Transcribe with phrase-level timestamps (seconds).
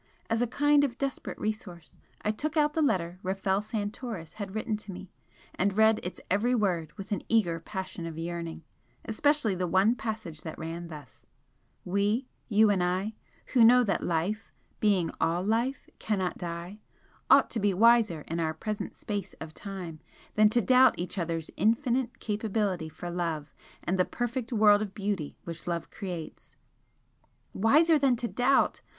[0.31, 4.75] As a kind of desperate resource, I took out the letter Rafel Santoris had written
[4.77, 5.11] to me,
[5.53, 8.63] and read its every word with an eager passion of yearning
[9.05, 11.27] especially the one passage that ran thus
[11.85, 13.13] "We you and I
[13.53, 16.79] who know that Life, being ALL Life, CANNOT die,
[17.29, 19.99] ought to be wiser in our present space of time
[20.33, 25.37] than to doubt each other's infinite capability for love and the perfect world of beauty
[25.43, 26.57] which love creates."
[27.53, 28.81] 'Wiser than to doubt'!